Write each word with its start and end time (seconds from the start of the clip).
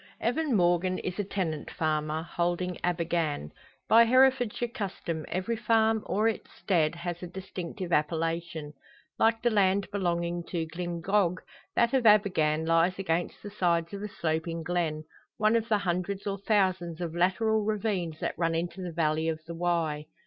Evan 0.19 0.55
Morgan 0.55 0.97
is 0.97 1.19
a 1.19 1.23
tenant 1.23 1.69
farmer, 1.69 2.23
holding 2.23 2.75
Abergann. 2.83 3.51
By 3.87 4.05
Herefordshire 4.05 4.69
custom, 4.69 5.27
every 5.29 5.55
farm 5.55 6.01
or 6.07 6.27
its 6.27 6.51
stead, 6.55 6.95
has 6.95 7.21
a 7.21 7.27
distinctive 7.27 7.93
appellation. 7.93 8.73
Like 9.19 9.43
the 9.43 9.51
land 9.51 9.87
belonging 9.91 10.43
to 10.45 10.65
Glyngog, 10.65 11.37
that 11.75 11.93
of 11.93 12.07
Abergann 12.07 12.65
lies 12.65 12.97
against 12.97 13.43
the 13.43 13.51
sides 13.51 13.93
of 13.93 14.01
a 14.01 14.07
sloping 14.07 14.63
glen 14.63 15.03
one 15.37 15.55
of 15.55 15.69
the 15.69 15.77
hundreds 15.77 16.25
or 16.25 16.39
thousands 16.39 16.99
of 16.99 17.13
lateral 17.13 17.63
ravines 17.63 18.19
that 18.21 18.33
run 18.39 18.55
into 18.55 18.81
the 18.81 18.91
valley 18.91 19.29
of 19.29 19.39
the 19.45 19.53
Wye. 19.53 20.07